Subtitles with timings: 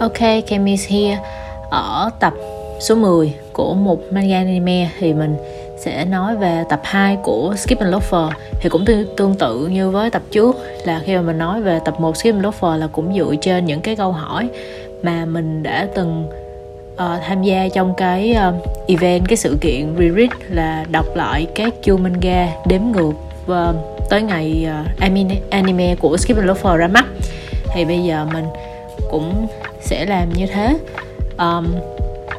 [0.00, 1.18] Ok, Kemi's here.
[1.70, 2.34] Ở tập
[2.80, 5.36] số 10 của một manga anime thì mình
[5.78, 8.30] sẽ nói về tập 2 của Skip and Loafer.
[8.60, 11.80] Thì cũng tương, tương tự như với tập trước là khi mà mình nói về
[11.84, 14.48] tập 1 Skip and Loafer là cũng dựa trên những cái câu hỏi
[15.02, 16.28] mà mình đã từng
[16.92, 21.74] uh, tham gia trong cái uh, event cái sự kiện reread là đọc lại các
[21.82, 23.12] chu manga đếm ngược
[23.50, 23.76] uh,
[24.10, 27.04] tới ngày uh, anime, anime của Skip and Loafer ra mắt.
[27.74, 28.44] Thì bây giờ mình
[29.10, 29.46] cũng
[29.88, 30.78] sẽ làm như thế.
[31.38, 31.66] Um,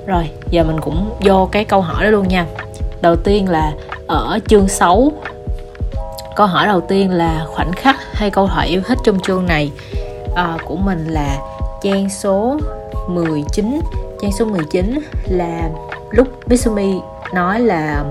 [0.06, 2.46] rồi giờ mình cũng vô cái câu hỏi đó luôn nha.
[3.02, 3.72] Đầu tiên là
[4.08, 5.12] ở chương 6
[6.36, 9.72] câu hỏi đầu tiên là khoảnh khắc hay câu hỏi yêu thích trong chương này?
[10.32, 11.38] Uh, của mình là
[11.84, 12.60] trang số
[13.08, 13.82] 19
[14.22, 15.70] trang số 19 là
[16.12, 16.94] lúc Mitsumi
[17.34, 18.04] nói là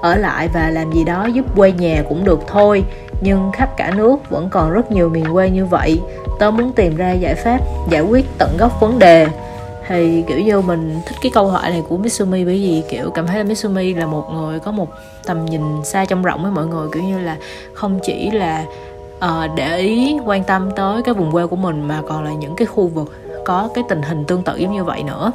[0.00, 2.84] ở lại và làm gì đó giúp quê nhà cũng được thôi
[3.20, 6.00] nhưng khắp cả nước vẫn còn rất nhiều miền quê như vậy
[6.42, 7.58] tớ muốn tìm ra giải pháp
[7.90, 9.26] giải quyết tận gốc vấn đề.
[9.88, 13.26] Thì kiểu như mình thích cái câu hỏi này của Mitsumi bởi vì kiểu cảm
[13.26, 14.88] thấy là Mitsumi là một người có một
[15.24, 17.36] tầm nhìn xa trong rộng với mọi người kiểu như là
[17.74, 18.64] không chỉ là
[19.24, 22.56] uh, để ý quan tâm tới cái vùng quê của mình mà còn là những
[22.56, 23.12] cái khu vực
[23.44, 25.32] có cái tình hình tương tự giống như vậy nữa.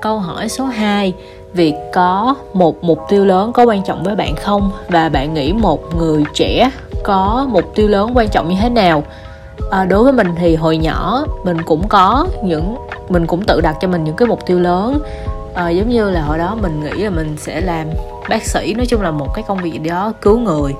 [0.00, 1.14] Câu hỏi số 2
[1.52, 4.70] việc có một mục tiêu lớn có quan trọng với bạn không?
[4.88, 6.70] Và bạn nghĩ một người trẻ
[7.02, 9.02] có mục tiêu lớn quan trọng như thế nào?
[9.70, 12.76] À, đối với mình thì hồi nhỏ mình cũng có những
[13.08, 15.02] mình cũng tự đặt cho mình những cái mục tiêu lớn.
[15.54, 17.86] À, giống như là hồi đó mình nghĩ là mình sẽ làm
[18.28, 20.74] bác sĩ nói chung là một cái công việc đó cứu người.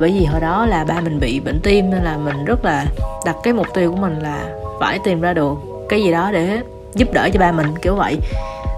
[0.00, 2.84] Bởi vì hồi đó là ba mình bị bệnh tim nên là mình rất là
[3.24, 4.44] đặt cái mục tiêu của mình là
[4.80, 5.54] phải tìm ra được
[5.88, 6.60] cái gì đó để
[6.94, 8.18] giúp đỡ cho ba mình kiểu vậy.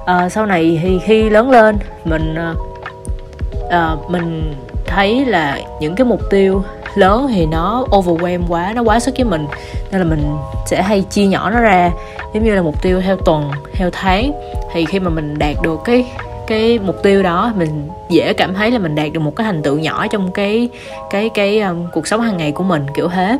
[0.06, 2.54] À, sau này thì khi lớn lên mình à,
[3.70, 4.54] à mình
[4.86, 6.62] thấy là những cái mục tiêu
[6.98, 9.46] lớn thì nó overwhelm quá nó quá sức với mình.
[9.90, 11.90] Nên là mình sẽ hay chia nhỏ nó ra
[12.34, 14.32] giống như là mục tiêu theo tuần theo tháng.
[14.72, 16.06] Thì khi mà mình đạt được cái
[16.46, 19.62] cái mục tiêu đó mình dễ cảm thấy là mình đạt được một cái thành
[19.62, 20.68] tựu nhỏ trong cái
[21.10, 23.38] cái cái um, cuộc sống hàng ngày của mình kiểu thế.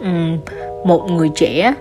[0.00, 0.38] Um,
[0.84, 1.74] một người trẻ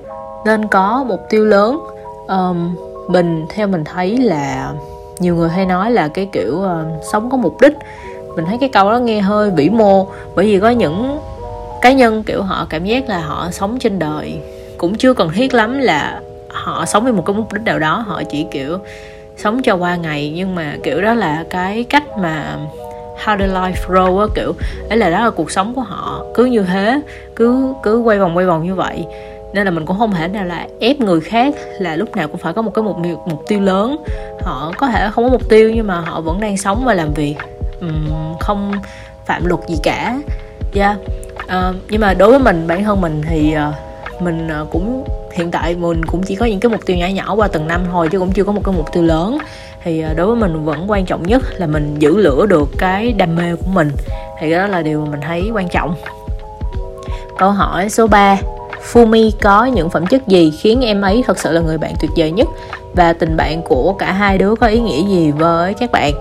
[0.45, 1.79] nên có mục tiêu lớn.
[2.27, 2.75] Um,
[3.07, 4.73] mình theo mình thấy là
[5.19, 7.73] nhiều người hay nói là cái kiểu uh, sống có mục đích
[8.35, 11.19] mình thấy cái câu đó nghe hơi vĩ mô, bởi vì có những
[11.81, 14.35] cá nhân, kiểu, họ cảm giác là họ sống trên đời.
[14.77, 16.19] Cũng chưa cần thiết lắm là
[16.49, 18.77] họ sống với một cái mục đích nào đó, họ chỉ, kiểu,
[19.37, 20.33] sống cho qua ngày.
[20.35, 22.57] Nhưng mà, kiểu, đó là cái cách mà
[23.25, 24.53] how the life roll á, kiểu,
[24.89, 26.25] ấy là đó là cuộc sống của họ.
[26.33, 27.01] Cứ như thế,
[27.35, 29.05] cứ cứ quay vòng quay vòng như vậy.
[29.53, 32.37] Nên là mình cũng không thể nào là ép người khác là lúc nào cũng
[32.37, 33.97] phải có một cái mục mục tiêu lớn.
[34.41, 37.13] Họ có thể không có mục tiêu, nhưng mà họ vẫn đang sống và làm
[37.13, 37.35] việc
[37.81, 38.71] um, không
[39.25, 40.17] phạm luật gì cả.
[40.73, 40.97] Yeah.
[41.43, 45.03] uh, nhưng mà đối với mình bản thân mình thì uh, mình uh, cũng
[45.33, 47.81] hiện tại mình cũng chỉ có những cái mục tiêu nhỏ nhỏ qua từng năm
[47.91, 49.37] thôi chứ cũng chưa có một cái mục tiêu lớn.
[49.83, 53.11] Thì uh, đối với mình vẫn quan trọng nhất là mình giữ lửa được cái
[53.11, 53.91] đam mê của mình.
[54.39, 55.95] Thì đó là điều mà mình thấy quan trọng.
[57.37, 58.37] Câu hỏi số 3
[58.91, 62.11] Fumi có những phẩm chất gì khiến em ấy thật sự là người bạn tuyệt
[62.17, 62.47] vời nhất?
[62.95, 66.11] Và tình bạn của cả hai đứa có ý nghĩa gì với các bạn?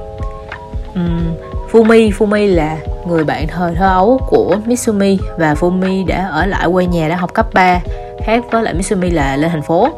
[0.92, 2.76] Uhm, Fumi Fumi là
[3.08, 7.16] người bạn thời thơ ấu của Mitsumi và Fumi đã ở lại quê nhà đã
[7.16, 7.80] học cấp 3
[8.24, 9.88] khác với lại Mitsumi là lên thành phố.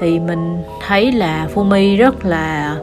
[0.00, 2.76] Thì mình thấy là Fumi rất là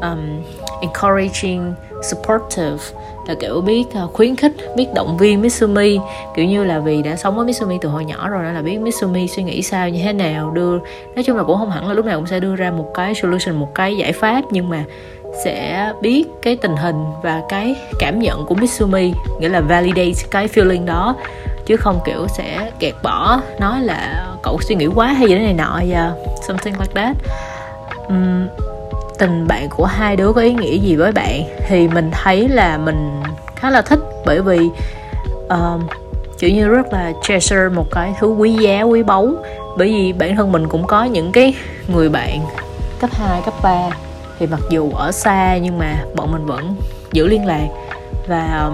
[0.00, 0.42] um,
[0.80, 2.82] encouraging supportive
[3.28, 5.98] là kiểu biết ờ, khuyến khích biết động viên Mitsumi.
[6.36, 8.78] Kiểu như là vì đã sống với Mitsumi từ hồi nhỏ rồi nên là biết
[8.80, 10.78] Mitsumi suy nghĩ sao như thế nào đưa
[11.14, 13.14] nói chung là cũng không hẳn là lúc nào cũng sẽ đưa ra một cái
[13.14, 14.42] solution một cái giải pháp.
[14.50, 14.84] Nhưng mà
[15.44, 20.48] sẽ biết cái tình hình và cái cảm nhận của Mitsumi nghĩa là validate cái
[20.48, 21.16] feeling đó
[21.66, 25.40] chứ không kiểu sẽ kẹt bỏ nói là cậu suy nghĩ quá hay gì đó
[25.40, 26.12] này nọ yeah,
[26.48, 27.16] something like that.
[28.08, 28.46] Um,
[29.18, 31.42] tình bạn của hai đứa có ý nghĩa gì với bạn?
[31.68, 33.22] Thì mình thấy là mình
[33.56, 34.58] khá là thích bởi vì
[35.48, 35.86] um,
[36.38, 39.28] kiểu như rất là treasure một cái thứ quý giá quý báu.
[39.78, 41.54] Bởi vì bản thân mình cũng có những cái
[41.88, 42.40] người bạn
[43.00, 43.90] cấp 2, cấp 3
[44.38, 46.76] thì mặc dù ở xa nhưng mà bọn mình vẫn
[47.12, 47.68] giữ liên lạc
[48.28, 48.70] và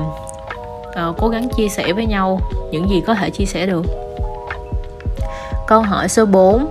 [1.08, 3.86] uh, cố gắng chia sẻ với nhau những gì có thể chia sẻ được
[5.66, 6.68] câu hỏi số 4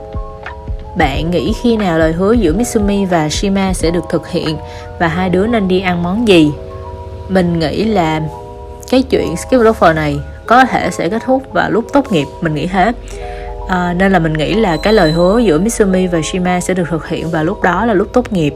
[0.96, 4.58] bạn nghĩ khi nào lời hứa giữa Mitsumi và Shima sẽ được thực hiện
[5.00, 6.52] và hai đứa nên đi ăn món gì?
[7.30, 8.22] Mình nghĩ là
[8.92, 12.56] cái chuyện skip offer này có thể sẽ kết thúc vào lúc tốt nghiệp, mình
[12.56, 12.92] nghĩ thế.
[13.70, 16.90] À, nên là mình nghĩ là cái lời hứa giữa Mitsumi và Shima sẽ được
[16.90, 18.54] thực hiện vào lúc đó là lúc tốt nghiệp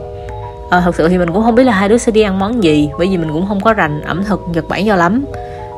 [0.69, 2.63] à, thật sự thì mình cũng không biết là hai đứa sẽ đi ăn món
[2.63, 5.25] gì bởi vì mình cũng không có rành ẩm thực nhật bản cho lắm.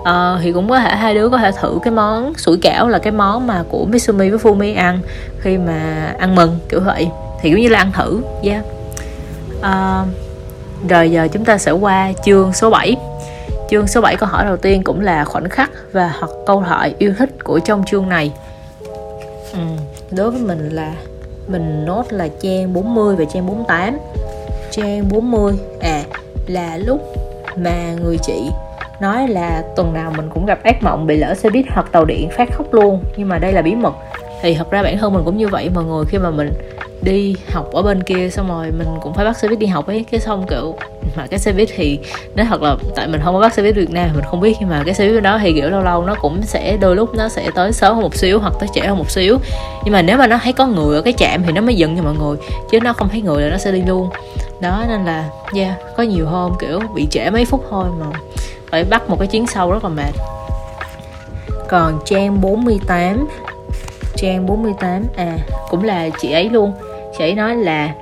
[0.03, 2.99] À, thì cũng có thể hai đứa có thể thử cái món sủi cảo là
[2.99, 4.99] cái món mà của Mitsumi với Fumi ăn
[5.39, 7.09] khi mà ăn mừng kiểu vậy.
[7.41, 8.63] Thì cũng như là ăn thử yeah
[9.59, 10.07] uh,
[10.89, 12.95] rồi giờ chúng ta sẽ qua chương số 7
[13.69, 16.95] Chương số 7 câu hỏi đầu tiên cũng là khoảnh khắc và hoặc câu thoại
[16.97, 18.31] yêu thích của trong chương này.
[19.53, 19.59] Ừ,
[20.11, 20.93] Đối với mình là
[21.47, 23.97] mình nốt là trang 40 và trang 48
[24.77, 26.03] Trang 40 à
[26.47, 27.01] là lúc
[27.55, 28.49] mà người chị
[29.01, 32.05] nói là tuần nào mình cũng gặp ác mộng, bị lỡ xe buýt hoặc tàu
[32.05, 33.03] điện phát khóc luôn.
[33.17, 33.93] Nhưng mà đây là bí mật.
[34.41, 36.53] Thì thật ra bản thân mình cũng như vậy mọi người khi mà mình
[37.01, 39.87] đi học ở bên kia xong rồi mình cũng phải bắt xe buýt đi học
[39.87, 40.05] ấy.
[40.11, 40.75] Cái xong kiểu,
[41.15, 41.99] mà cái xe buýt thì
[42.35, 44.57] nói thật là tại mình không có bắt xe buýt Việt Nam, mình không biết.
[44.59, 47.15] Nhưng mà cái xe buýt đó thì kiểu lâu lâu nó cũng sẽ, đôi lúc
[47.15, 49.37] nó sẽ tới sớm hơn một xíu hoặc tới trễ hơn một xíu.
[49.83, 51.97] Nhưng mà nếu mà nó thấy có người ở cái trạm thì nó mới dừng
[51.97, 52.37] cho mọi người,
[52.71, 54.09] chứ nó không thấy người là nó sẽ đi luôn.
[54.61, 58.05] Đó, nên là, yeah, có nhiều hôm kiểu bị trễ mấy phút thôi mà
[58.71, 60.11] phải bắt một cái chuyến sau rất là mệt.
[61.69, 63.27] Còn trang 48
[64.15, 65.37] trang 48 à
[65.69, 66.73] cũng là chị ấy luôn
[67.17, 67.93] chị ấy nói là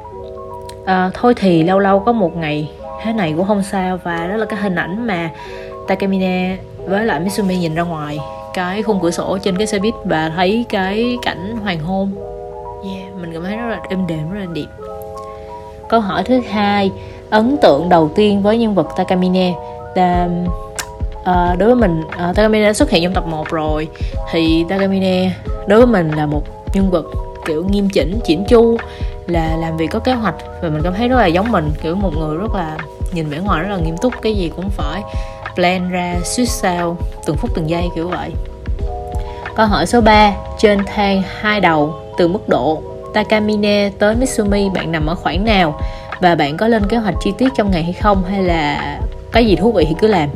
[0.81, 2.71] uh, thôi thì lâu lâu có một ngày
[3.03, 5.29] thế này cũng không sao và đó là cái hình ảnh mà
[5.87, 8.19] Takamine với lại Mitsumi nhìn ra ngoài
[8.53, 12.11] cái khung cửa sổ trên cái xe buýt và thấy cái cảnh hoàng hôn.
[12.83, 14.65] Yeah, mình cảm thấy rất là êm đềm rất là đẹp.
[15.89, 16.91] Câu hỏi thứ hai
[17.29, 19.53] ấn tượng đầu tiên với nhân vật Takamine
[19.95, 20.29] là
[21.19, 23.87] uh, đối với mình ờ, uh, Takamine đã xuất hiện trong tập 1 rồi
[24.31, 25.31] thì Takamine
[25.67, 27.05] đối với mình là một nhân vật
[27.45, 28.77] kiểu nghiêm chỉnh chỉnh chu,
[29.27, 30.35] là làm việc có kế hoạch.
[30.61, 32.77] Và mình cảm thấy rất là giống mình, kiểu một người rất là
[33.11, 35.01] nhìn vẻ ngoài rất là nghiêm túc, cái gì cũng phải
[35.55, 38.31] plan ra, suýt sao, từng phút từng giây, kiểu vậy.
[39.55, 42.81] Câu hỏi số 3 trên thang hai đầu, từ mức độ
[43.13, 45.79] Takamine tới Mitsumi, bạn nằm ở khoảng nào?
[46.19, 48.99] Và bạn có lên kế hoạch chi tiết trong ngày hay không, hay là
[49.31, 50.29] cái gì thú vị thì cứ làm?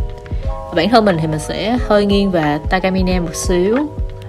[0.76, 3.78] Bản thân mình thì mình sẽ hơi nghiêng về Takamine một xíu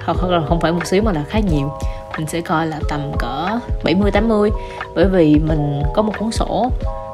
[0.05, 1.73] hoặc là không phải một xíu mà là khá nhiều
[2.21, 4.51] mình sẽ coi là tầm cỡ 70 80
[4.95, 6.71] bởi vì mình có một cuốn sổ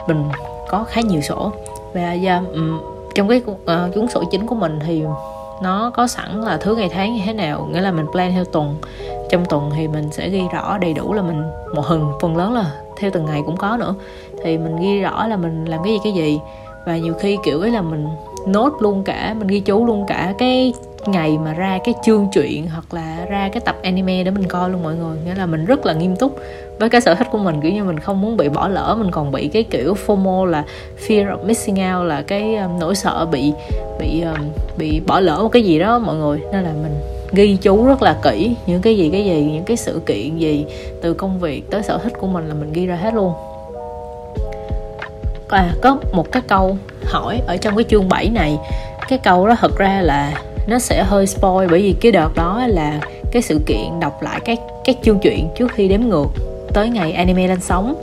[0.08, 0.25] mình
[0.69, 1.53] có khá nhiều sổ.
[1.94, 2.81] Và yeah, um,
[3.14, 5.05] trong cái uh, cuốn sổ chính của mình thì
[5.62, 8.44] nó có sẵn là thứ ngày tháng như thế nào nghĩa là mình plan theo
[8.44, 8.76] tuần.
[9.31, 11.43] Trong tuần thì mình sẽ ghi rõ đầy đủ là mình
[11.75, 13.94] một phần phần lớn là theo từng ngày cũng có nữa.
[14.44, 16.41] Thì mình ghi rõ là mình làm cái gì cái gì.
[16.87, 18.08] Và nhiều khi kiểu ấy là mình
[18.47, 20.75] nốt luôn cả mình ghi chú luôn cả cái
[21.08, 24.70] ngày mà ra cái chương truyện hoặc là ra cái tập anime để mình coi
[24.70, 25.17] luôn mọi người.
[25.25, 26.38] Nghĩa là mình rất là nghiêm túc
[26.79, 29.11] với cái sở thích của mình kiểu như mình không muốn bị bỏ lỡ mình
[29.11, 30.64] còn bị cái kiểu fomo là
[31.06, 33.53] fear of missing out là cái um, nỗi sợ bị
[33.99, 34.49] bị um,
[34.79, 36.41] bị bỏ lỡ một cái gì đó mọi người.
[36.53, 36.94] Nên là mình
[37.32, 40.64] ghi chú rất là kỹ những cái gì cái gì những cái sự kiện gì
[41.03, 43.32] từ công việc tới sở thích của mình là mình ghi ra hết luôn.
[45.49, 48.58] À, có một cái câu hỏi ở trong cái chương 7 này.
[49.08, 50.32] Cái câu đó thật ra là
[50.67, 53.01] nó sẽ hơi spoil bởi vì cái đợt đó là
[53.33, 56.27] cái sự kiện đọc lại các các chương truyện trước khi đếm ngược
[56.73, 57.95] tới ngày anime lên sóng.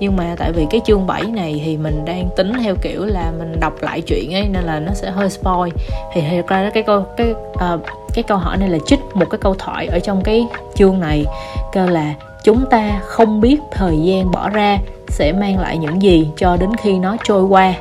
[0.00, 3.32] Nhưng mà tại vì cái chương 7 này thì mình đang tính theo kiểu là
[3.38, 5.72] mình đọc lại chuyện ấy nên là nó sẽ hơi spoil.
[6.12, 7.30] Thì thật ra cái câu cái
[7.74, 7.80] uh,
[8.14, 11.24] cái câu hỏi này là trích một cái câu thoại ở trong cái chương này
[11.72, 14.78] kêu là chúng ta không biết thời gian bỏ ra
[15.08, 17.74] sẽ mang lại những gì cho đến khi nó trôi qua.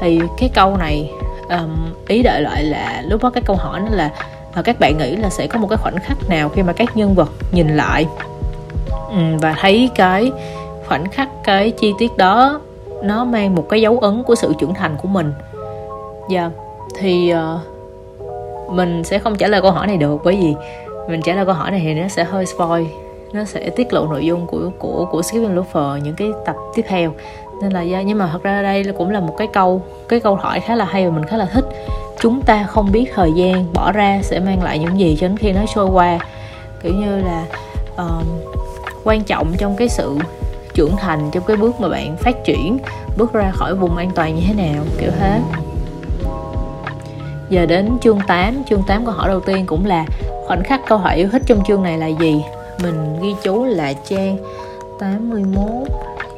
[0.00, 1.10] Thì cái câu này
[1.48, 4.10] um, ý đợi lại là lúc đó cái câu hỏi nó là
[4.54, 6.96] ờ, các bạn nghĩ là sẽ có một cái khoảnh khắc nào khi mà các
[6.96, 8.06] nhân vật nhìn lại
[9.10, 10.32] um, và thấy cái
[10.86, 12.60] khoảnh khắc cái chi tiết đó
[13.02, 15.32] nó mang một cái dấu ấn của sự trưởng thành của mình
[16.30, 16.52] dạ yeah.
[16.98, 20.54] thì uh, mình sẽ không trả lời câu hỏi này được bởi vì
[21.08, 22.84] mình trả lời câu hỏi này thì nó sẽ hơi spoil
[23.34, 26.82] nó sẽ tiết lộ nội dung của của của Stephen Loafer những cái tập tiếp
[26.88, 27.12] theo.
[27.62, 30.60] Nên là nhưng mà thật ra đây cũng là một cái câu cái câu hỏi
[30.60, 31.64] khá là hay và mình khá là thích.
[32.20, 35.36] Chúng ta không biết thời gian bỏ ra sẽ mang lại những gì cho đến
[35.36, 36.18] khi nó trôi qua.
[36.82, 37.44] Kiểu như là
[37.94, 38.26] uh,
[39.04, 40.18] quan trọng trong cái sự
[40.74, 42.78] trưởng thành trong cái bước mà bạn phát triển
[43.16, 45.40] bước ra khỏi vùng an toàn như thế nào kiểu thế.
[47.50, 50.04] Giờ đến chương 8 chương 8 câu hỏi đầu tiên cũng là
[50.46, 52.42] khoảnh khắc câu hỏi yêu thích trong chương này là gì?
[52.82, 54.36] Mình ghi chú là trang
[54.98, 55.88] 81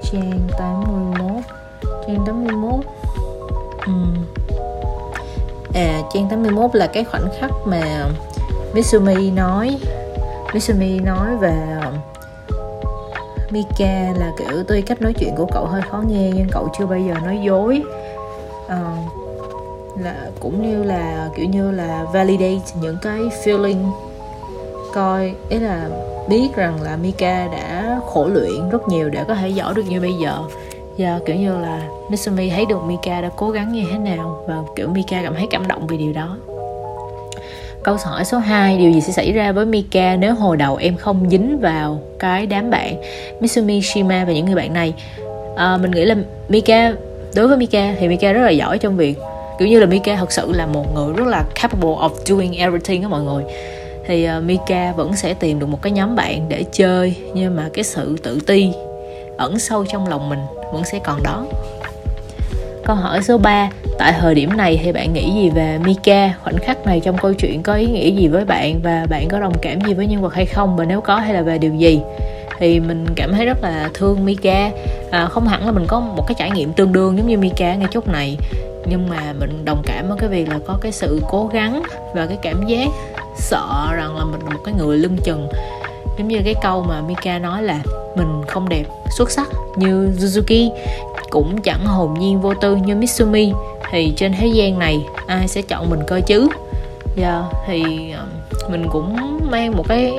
[0.02, 1.43] trang 81
[2.07, 2.85] trang 81
[3.87, 3.93] ừ.
[5.75, 8.09] à trang 81 là cái khoảnh khắc mà
[8.75, 9.78] Mitsumi nói
[10.55, 11.76] Mitsumi nói về
[13.50, 16.87] Mika là kiểu tuy cách nói chuyện của cậu hơi khó nghe nhưng cậu chưa
[16.87, 17.83] bao giờ nói dối.
[18.69, 18.97] À,
[19.99, 23.90] là cũng như là kiểu như là validate những cái feeling.
[24.95, 25.88] Coi ý là
[26.28, 30.00] biết rằng là Mika đã khổ luyện rất nhiều để có thể giỏi được như
[30.00, 30.38] bây giờ.
[30.99, 34.56] Và kiểu như là Mitsumi thấy được Mika đã cố gắng như thế nào và
[34.76, 36.37] kiểu Mika cảm thấy cảm động vì điều đó.
[37.83, 40.97] Câu hỏi số 2 điều gì sẽ xảy ra với Mika nếu hồi đầu em
[40.97, 42.97] không dính vào cái đám bạn
[43.40, 44.95] Mitsumi Shima và những người bạn này?
[45.56, 46.16] À, mình nghĩ là
[46.49, 46.92] Mika
[47.35, 49.18] đối với Mika thì Mika rất là giỏi trong việc
[49.59, 53.02] kiểu như là Mika thật sự là một người rất là capable of doing everything
[53.02, 53.45] đó mọi người
[54.07, 57.69] thì uh, Mika vẫn sẽ tìm được một cái nhóm bạn để chơi nhưng mà
[57.73, 58.73] cái sự tự ti
[59.37, 60.39] ẩn sâu trong lòng mình
[60.73, 61.45] vẫn sẽ còn đó.
[62.85, 66.35] Câu hỏi số 3 Tại thời điểm này thì bạn nghĩ gì về Mika?
[66.45, 69.41] Khoảnh khắc này trong câu chuyện có ý nghĩa gì với bạn Và bạn có
[69.41, 70.77] đồng cảm gì với nhân vật hay không?
[70.77, 72.01] Và nếu có hay là về điều gì?
[72.59, 74.71] Thì mình cảm thấy rất là thương Mika.
[75.11, 77.75] À, không hẳn là mình có một cái trải nghiệm tương đương giống như Mika
[77.75, 78.37] ngay chút này
[78.89, 81.83] nhưng mà mình đồng cảm với cái việc là có cái sự cố gắng
[82.15, 82.89] và cái cảm giác
[83.37, 85.49] sợ rằng là mình là một cái người lưng chừng.
[86.19, 87.81] Giống như cái câu mà Mika nói là
[88.16, 88.85] mình không đẹp
[89.16, 90.71] xuất sắc như Suzuki
[91.31, 93.52] cũng chẳng hồn nhiên vô tư như Mitsumi.
[93.90, 96.49] Thì trên thế gian này ai sẽ chọn mình cơ chứ?
[97.16, 98.26] Yeah, thì ờ,
[98.71, 100.19] mình cũng mang một cái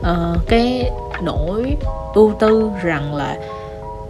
[0.00, 0.90] uh, cái
[1.22, 1.76] nỗi
[2.14, 3.36] ưu tư rằng là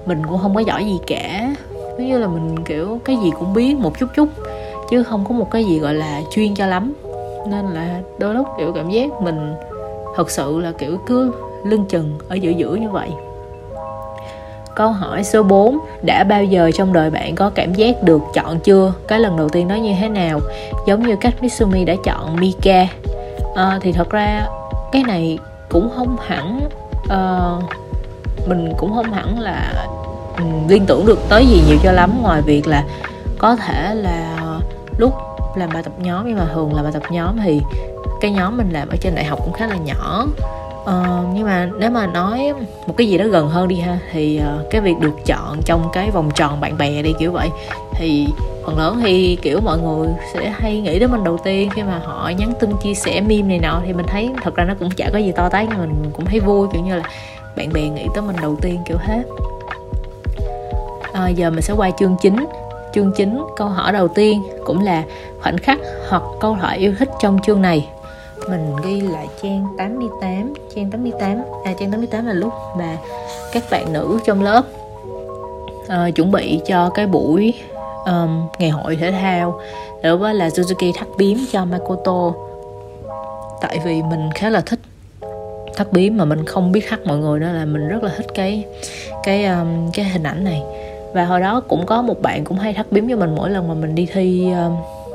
[0.07, 1.55] mình cũng không có giỏi gì cả.
[1.99, 4.29] Ví như là mình kiểu cái gì cũng biết một chút chút
[4.91, 6.93] chứ không có một cái gì gọi là chuyên cho lắm
[7.47, 9.55] nên là đôi lúc kiểu cảm giác mình
[10.17, 11.33] thật sự là kiểu cứ
[11.65, 13.11] lưng chừng ở giữa giữa như vậy
[14.77, 18.61] Câu hỏi số 4 Đã bao giờ trong đời bạn có cảm giác được chọn
[18.61, 18.93] chưa?
[19.09, 20.41] Cái lần đầu tiên nó như thế nào?
[20.87, 22.87] Giống như cách Mitsumi đã chọn Mika
[23.55, 24.47] à, Thì thật ra
[24.93, 25.39] cái này
[25.69, 26.61] cũng không hẳn
[27.05, 27.65] uh,
[28.49, 29.87] Mình cũng không hẳn là
[30.37, 32.85] ừ, liên tưởng được tới gì nhiều cho lắm Ngoài việc là
[33.39, 34.37] có thể là
[34.99, 35.15] lúc
[35.57, 37.61] làm bài tập nhóm Nhưng mà thường là bài tập nhóm thì
[38.21, 40.27] cái nhóm mình làm ở trên đại học cũng khá là nhỏ.
[40.83, 42.53] Uh, nhưng mà nếu mà nói
[42.87, 45.89] một cái gì đó gần hơn đi ha thì uh, cái việc được chọn trong
[45.93, 47.49] cái vòng tròn bạn bè đi kiểu vậy.
[47.95, 48.27] Thì
[48.67, 52.01] phần lớn thì kiểu mọi người sẽ hay nghĩ đến mình đầu tiên khi mà
[52.05, 54.91] họ nhắn tin chia sẻ meme này nọ thì mình thấy thật ra nó cũng
[54.91, 57.03] chả có gì to tát nhưng mình cũng thấy vui kiểu như là
[57.57, 59.23] bạn bè nghĩ tới mình đầu tiên kiểu hết
[61.13, 62.47] à, ờ, giờ mình sẽ qua chương chính
[62.97, 65.05] chương chính câu hỏi đầu tiên cũng là
[65.43, 67.89] khoảnh khắc hoặc câu hỏi yêu thích trong chương này.
[68.51, 72.97] Mình ghi lại trang 88 trang 88 à trang 88 là lúc mà
[73.53, 74.65] các bạn nữ trong lớp
[75.85, 77.55] uh, chuẩn bị cho cái buổi
[78.07, 79.61] um, ngày hội thể thao.
[80.03, 82.33] Đó là Suzuki thắt biếm cho Makoto.
[83.61, 84.81] Tại vì mình khá là thích
[85.77, 88.27] thắt biếm mà mình không biết thắt mọi người đó là mình rất là thích
[88.35, 88.65] cái
[89.23, 90.63] cái um, cái hình ảnh này
[91.17, 93.69] và hồi đó cũng có một bạn cũng hay thắt biếm cho mình mỗi lần
[93.69, 94.71] mà mình đi thi ờ,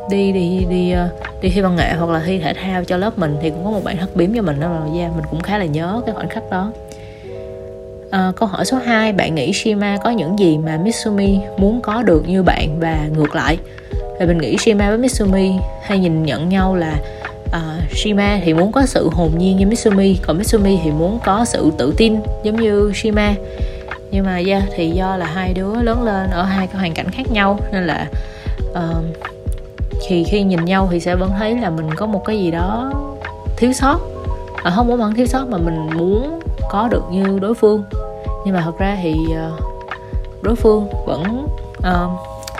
[0.09, 1.09] đi đi đi ờ,
[1.41, 3.71] đi thi văn nghệ hoặc là thi thể thao cho lớp mình thì cũng có
[3.71, 4.69] một bạn thắt biếm cho mình đó.
[4.69, 6.71] Là da mình cũng khá là nhớ cái khoảnh khắc đó.
[8.11, 12.03] À, câu hỏi số 2 bạn nghĩ Shima có những gì mà Mitsumi muốn có
[12.03, 12.79] được như bạn?
[12.79, 13.57] Và ngược lại
[14.19, 16.95] thì mình nghĩ Shima với Mitsumi hay nhìn nhận nhau là
[17.45, 21.45] uh, Shima thì muốn có sự hồn nhiên như Mitsumi còn Mitsumi thì muốn có
[21.45, 23.33] sự tự tin giống như Shima
[24.11, 27.09] nhưng mà yeah, thì do là hai đứa lớn lên ở hai cái hoàn cảnh
[27.11, 28.07] khác nhau nên là
[28.71, 29.05] uh,
[30.07, 32.91] thì khi nhìn nhau thì sẽ vẫn thấy là mình có một cái gì đó
[33.57, 33.99] thiếu sót.
[34.63, 36.39] À, không muốn bản thiếu sót mà mình muốn
[36.69, 37.83] có được như đối phương.
[38.45, 39.61] Nhưng mà thật ra thì uh,
[40.41, 42.11] đối phương vẫn uh,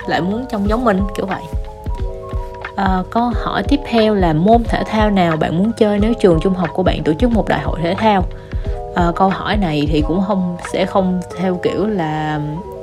[0.09, 1.41] lại muốn trông giống mình kiểu vậy.
[2.75, 6.13] Ờ, à, câu hỏi tiếp theo là môn thể thao nào bạn muốn chơi nếu
[6.13, 8.23] trường trung học của bạn tổ chức một đại hội thể thao?
[8.95, 12.41] À, câu hỏi này thì cũng không sẽ không theo kiểu là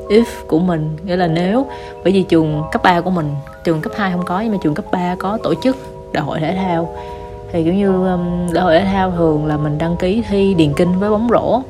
[0.08, 1.66] if của mình nghĩa là nếu.
[2.04, 3.34] Bởi vì trường cấp 3 của mình
[3.64, 5.76] trường cấp 2 không có nhưng mà trường cấp 3 có tổ chức
[6.12, 6.94] đại hội thể thao.
[7.52, 10.72] Thì kiểu như um, đại hội thể thao thường là mình đăng ký thi điền
[10.72, 11.60] kinh với bóng rổ.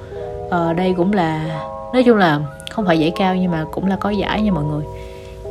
[0.51, 1.61] À, đây cũng là
[1.93, 2.41] nói chung là
[2.71, 4.85] không phải giải cao nhưng mà cũng là có giải nha mọi người.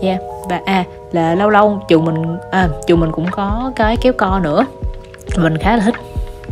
[0.01, 4.13] Yeah và à là lâu lâu trường mình à trường mình cũng có cái kéo
[4.17, 4.65] co nữa.
[5.37, 5.95] Mình khá là thích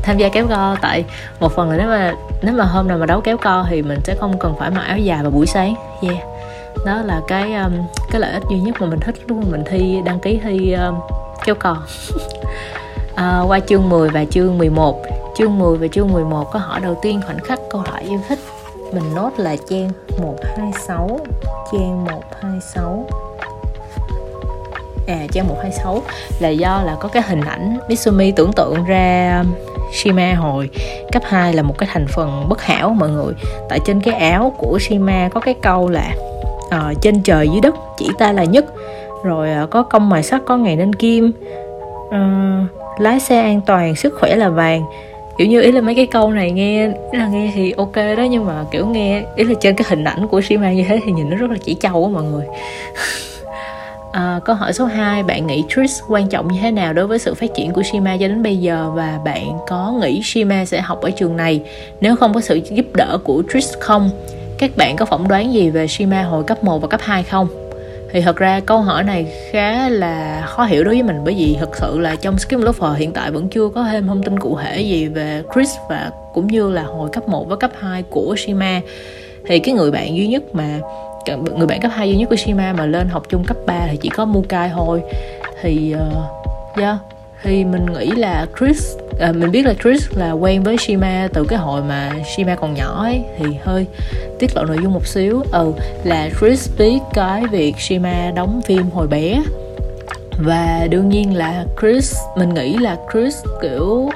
[0.06, 0.76] tham gia kéo co.
[0.82, 1.06] Tại
[1.40, 4.00] một phần là nếu mà nếu mà hôm nào mà đấu kéo co thì mình
[4.04, 5.76] sẽ không cần phải mặc áo dài vào buổi sáng.
[6.02, 6.18] Yeah.
[6.86, 7.74] Đó là cái um,
[8.12, 10.74] cái lợi ích duy nhất mà mình thích lúc mà mình thi đăng ký thi
[10.74, 10.96] um,
[11.46, 11.78] kéo co.
[13.16, 15.04] À, qua chương 10 và chương 11
[15.38, 18.40] chương 10 và chương 11 có hỏi đầu tiên khoảnh khắc câu hỏi yêu thích.
[18.94, 19.90] Mình nốt là trang
[20.22, 21.20] 126
[21.72, 23.08] trang 126
[25.08, 26.02] à trang 126
[26.40, 29.44] là do là có cái hình ảnh Mitsumi tưởng tượng ra
[29.92, 30.70] Shima hồi
[31.12, 33.34] cấp 2 là một cái thành phần bất hảo mọi người.
[33.70, 36.12] Tại trên cái áo của Shima có cái câu là
[36.68, 38.66] uh, trên trời dưới đất chỉ ta là nhất.
[39.24, 41.32] Rồi uh, có công mài sắt có ngày nên kim.
[42.08, 44.84] Uh, lái xe an toàn sức khỏe là vàng.
[45.38, 48.24] Kiểu như ý là mấy cái câu này nghe ý là nghe thì ok đó
[48.30, 51.12] nhưng mà kiểu nghe ý là trên cái hình ảnh của Shima như thế thì
[51.12, 52.46] nhìn nó rất là chỉ trâu á mọi người.
[54.16, 57.20] À, câu hỏi số 2 Bạn nghĩ Trish quan trọng như thế nào đối với
[57.20, 60.82] sự phát triển của Shima cho đến bây giờ Và bạn có nghĩ Shima sẽ
[60.82, 61.62] học ở trường này
[62.02, 64.10] Nếu không có sự giúp đỡ của Trish không?
[64.58, 67.48] Các bạn có phỏng đoán gì về Shima hồi cấp 1 và cấp 2 không?
[68.12, 71.58] Thì thật ra câu hỏi này khá là khó hiểu đối với mình bởi vì
[71.60, 74.58] thật sự là trong Skim Lover hiện tại vẫn chưa có thêm thông tin cụ
[74.64, 78.36] thể gì về Chris và cũng như là hồi cấp 1 và cấp 2 của
[78.38, 78.82] Shima.
[79.48, 80.80] Thì cái người bạn duy nhất mà
[81.58, 83.98] người bạn cấp 2 duy nhất của Shima mà lên học chung cấp 3 thì
[83.98, 85.02] chỉ có Mukai thôi.
[85.62, 86.98] Thì uh, yeah.
[87.44, 91.46] Thì mình nghĩ là Chris à, mình biết là Chris là quen với Shima từ
[91.50, 93.86] cái hồi mà Shima còn nhỏ ấy thì hơi
[94.40, 95.44] tiết lộ nội dung một xíu.
[95.52, 99.42] Ừ là Chris biết cái việc Shima đóng phim hồi bé.
[100.40, 104.10] Và đương nhiên là Chris mình nghĩ là Chris kiểu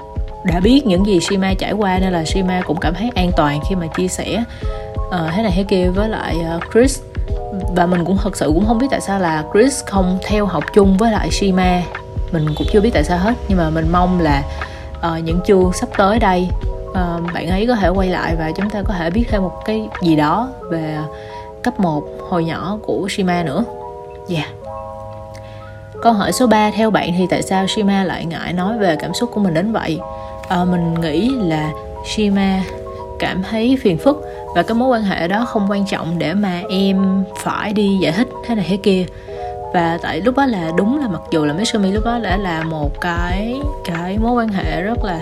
[0.43, 3.59] đã biết những gì Shima trải qua nên là Shima cũng cảm thấy an toàn
[3.69, 4.43] khi mà chia sẻ
[5.09, 7.01] uh, thế này thế kia với lại uh, Chris
[7.75, 10.63] và mình cũng thật sự cũng không biết tại sao là Chris không theo học
[10.73, 11.81] chung với lại Shima
[12.31, 14.43] mình cũng chưa biết tại sao hết nhưng mà mình mong là
[14.97, 16.47] uh, những chương sắp tới đây
[16.89, 19.61] uh, bạn ấy có thể quay lại và chúng ta có thể biết thêm một
[19.65, 20.97] cái gì đó về
[21.63, 23.63] cấp 1 hồi nhỏ của Shima nữa.
[24.29, 24.47] Yeah.
[26.01, 29.13] Câu hỏi số 3 theo bạn thì tại sao Shima lại ngại nói về cảm
[29.13, 29.99] xúc của mình đến vậy?
[30.49, 31.71] À, mình nghĩ là
[32.05, 32.61] Shima
[33.19, 34.21] cảm thấy phiền phức
[34.55, 38.11] và cái mối quan hệ đó không quan trọng để mà em phải đi giải
[38.11, 39.05] thích thế này thế kia.
[39.73, 42.63] Và tại lúc đó là đúng là mặc dù là Mitsumi lúc đó đã là
[42.63, 45.19] một cái cái mối quan hệ rất là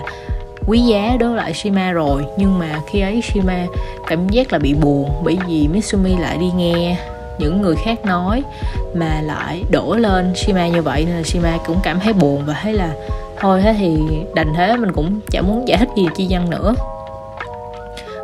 [0.66, 2.24] quý giá đối lại Shima rồi.
[2.36, 3.66] Nhưng mà khi ấy Shima
[4.06, 6.96] cảm giác là bị buồn bởi vì Mitsumi lại đi nghe
[7.38, 8.42] những người khác nói
[8.94, 12.54] mà lại đổ lên Shima như vậy nên là Shima cũng cảm thấy buồn và
[12.62, 12.90] thấy là
[13.40, 13.98] thôi, thế thì
[14.34, 16.74] đành thế, mình cũng chẳng muốn giải thích gì chi dân nữa.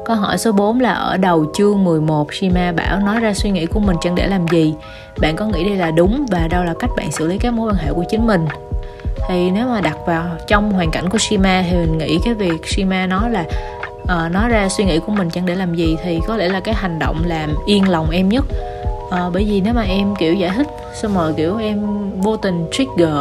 [0.05, 3.67] Câu hỏi số 4 là ở đầu chương 11 Shima bảo nói ra suy nghĩ
[3.67, 4.75] của mình chẳng để làm gì.
[5.21, 7.69] Bạn có nghĩ đây là đúng và đâu là cách bạn xử lý các mối
[7.69, 8.47] quan hệ của chính mình?
[9.29, 12.67] Thì nếu mà đặt vào trong hoàn cảnh của Shima thì mình nghĩ cái việc
[12.67, 13.45] Shima nói là
[14.03, 16.61] uh, nói ra suy nghĩ của mình chẳng để làm gì thì có lẽ là
[16.61, 18.45] cái hành động làm yên lòng em nhất.
[19.07, 20.67] Uh, bởi vì nếu mà em kiểu giải thích
[21.03, 21.81] xong rồi kiểu em
[22.21, 23.15] vô tình trigger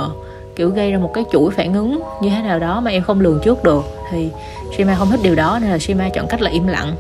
[0.55, 3.21] kiểu gây ra một cái chuỗi phản ứng như thế nào đó mà em không
[3.21, 3.85] lường trước được.
[4.11, 4.29] Thì
[4.77, 6.95] Shima không thích điều đó nên là Shima chọn cách là im lặng.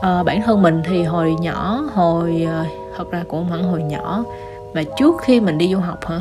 [0.00, 2.64] À, bản thân mình thì hồi nhỏ hồi ờ,
[2.96, 4.24] thật ra cũng hẳn hồi nhỏ
[4.74, 6.20] mà trước khi mình đi du học hả?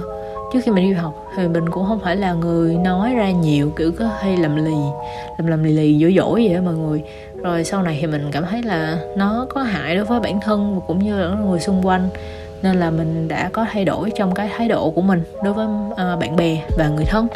[0.53, 3.31] Trước khi mình đi du học thì mình cũng không phải là người nói ra
[3.31, 4.75] nhiều kiểu có hay lầm lì
[5.37, 7.03] lầm lầm lì lì dỗi dỗi vậy đó mọi người.
[7.41, 10.75] Rồi sau này thì mình cảm thấy là nó có hại đối với bản thân
[10.75, 12.09] và cũng như là người xung quanh
[12.61, 15.67] nên là mình đã có thay đổi trong cái thái độ của mình đối với
[15.97, 17.27] ờ, bạn bè và người thân.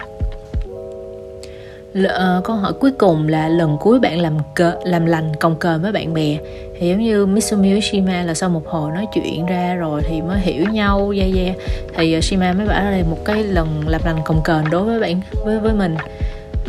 [1.93, 5.55] L- uh, câu hỏi cuối cùng là lần cuối bạn làm cờ, làm lành còng
[5.55, 6.37] cờ với bạn bè.
[6.79, 10.21] Thì giống như Mitsumi với Shima là sau một hồi nói chuyện ra rồi thì
[10.21, 11.55] mới hiểu nhau yeah yeah.
[11.95, 14.99] Thì uh, Shima mới bảo là một cái lần làm lành còng cờ đối với
[14.99, 15.95] bạn với với mình.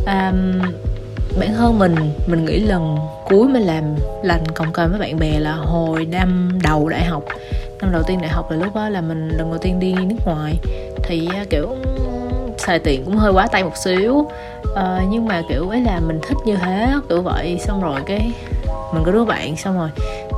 [0.07, 0.63] Um,
[1.41, 1.95] bản thân mình
[2.27, 3.85] mình nghĩ lần cuối mình làm
[4.23, 7.25] lành còng cờ với bạn bè là hồi năm đầu đại học
[7.83, 10.17] năm đầu tiên đại học là lúc đó là mình lần đầu tiên đi nước
[10.25, 10.59] ngoài.
[11.03, 11.77] Thì à, kiểu
[12.59, 14.27] xài tiền cũng hơi quá tay một xíu.
[14.77, 17.59] À, nhưng mà kiểu ấy là mình thích như thế kiểu vậy.
[17.61, 18.33] Xong rồi cái
[18.95, 19.89] mình có đứa bạn xong rồi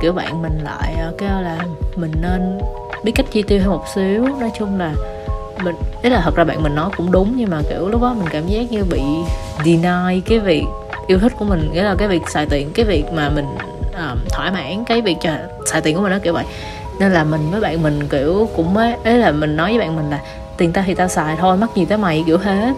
[0.01, 1.59] kiểu bạn mình lại à, kêu là
[1.95, 2.59] mình nên
[3.03, 4.27] biết cách chi tiêu hơn một xíu.
[4.39, 4.93] Nói chung là
[5.63, 8.13] mình ý là thật ra bạn mình nói cũng đúng nhưng mà kiểu lúc đó
[8.13, 9.01] mình cảm giác như bị
[9.65, 10.63] deny cái việc
[11.07, 11.69] yêu thích của mình.
[11.73, 13.45] Nghĩa là cái việc xài tiền cái việc mà mình
[13.89, 15.17] uh, thỏa mãn cái việc
[15.65, 16.45] xài tiền của mình nó kiểu vậy
[16.99, 19.95] nên là mình với bạn mình kiểu cũng mới ấy là mình nói với bạn
[19.95, 20.19] mình là
[20.57, 22.73] tiền tao thì tao xài thôi mắc gì tới mày kiểu thế.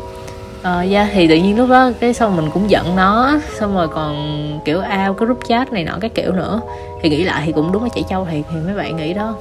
[0.63, 3.75] Ờ uh, yeah, thì tự nhiên lúc đó cái xong mình cũng giận nó xong
[3.75, 6.61] rồi còn kiểu ao cái group chat này nọ cái kiểu nữa.
[7.01, 9.35] Thì nghĩ lại thì cũng đúng là chạy trâu thiệt thì mấy bạn nghĩ đó.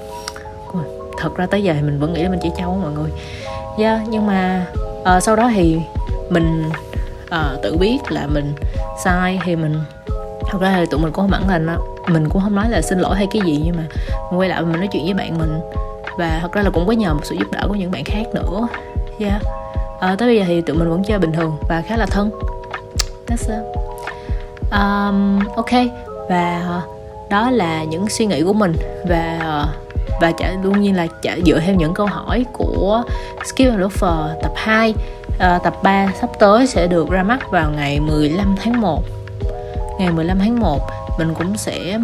[1.18, 3.10] Thật ra tới giờ thì mình vẫn nghĩ là mình chạy trâu mọi người.
[3.78, 4.66] Yeah, nhưng mà
[5.16, 5.78] uh, sau đó thì
[6.30, 6.70] mình
[7.24, 8.52] uh, tự biết là mình
[9.04, 9.74] sai thì mình
[10.50, 11.76] thật ra thì tụi mình cũng không hẳn là
[12.08, 13.82] mình cũng không nói là xin lỗi hay cái gì nhưng mà
[14.30, 15.60] mình quay lại mình nói chuyện với bạn mình.
[16.18, 18.24] Và thật ra là cũng có nhờ một sự giúp đỡ của những bạn khác
[18.34, 18.68] nữa.
[19.20, 19.42] Yeah.
[20.00, 22.30] À, tới bây giờ thì tụi mình vẫn chơi bình thường và khá là thân.
[23.26, 23.76] That's it.
[24.72, 25.70] Um, ok.
[26.28, 26.80] Và ờ,
[27.30, 28.76] đó là những suy nghĩ của mình.
[29.08, 29.68] Và ờ,
[30.20, 33.02] và trả đương nhiên là trả dựa theo những câu hỏi của
[33.44, 34.96] Skill and Lover tập 2 uh,
[35.38, 39.02] à, tập 3 sắp tới sẽ được ra mắt vào ngày 15 tháng 1
[39.98, 40.80] ngày 15 tháng 1
[41.18, 41.98] mình cũng sẽ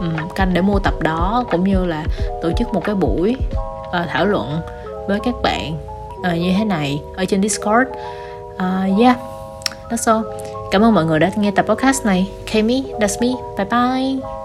[0.00, 2.04] um, canh để mua tập đó cũng như là
[2.42, 3.36] tổ chức một cái buổi
[3.88, 4.60] uh, thảo luận
[5.08, 5.76] với các bạn
[6.20, 7.90] uh, như thế này ở trên Discord.
[8.54, 9.16] Uh, yeah
[9.90, 10.22] that's all.
[10.70, 12.30] Cảm ơn mọi người đã nghe tập podcast này.
[12.52, 13.28] Kami that's me.
[13.56, 14.39] Bye bye.